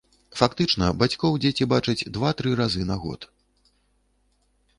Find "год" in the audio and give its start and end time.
3.05-3.29